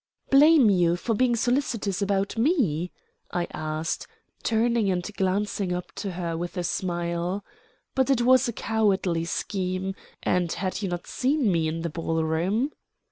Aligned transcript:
"Blame 0.31 0.67
you 0.71 0.95
for 0.95 1.13
being 1.13 1.35
solicitous 1.35 2.01
about 2.01 2.35
me?" 2.35 2.91
I 3.29 3.45
asked, 3.53 4.07
turning 4.41 4.89
and 4.89 5.07
glancing 5.13 5.71
up 5.73 5.91
to 5.97 6.13
her 6.13 6.35
with 6.35 6.57
a 6.57 6.63
smile. 6.63 7.45
"But 7.93 8.09
it 8.09 8.23
was 8.23 8.47
a 8.47 8.51
cowardly 8.53 9.25
scheme. 9.25 9.93
And 10.23 10.51
had 10.53 10.81
you 10.81 10.89
not 10.89 11.05
seen 11.05 11.51
me 11.51 11.67
in 11.67 11.81
the 11.83 11.89
ball 11.91 12.23
room?" 12.23 12.71